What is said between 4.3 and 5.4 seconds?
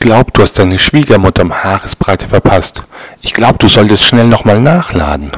mal nachladen.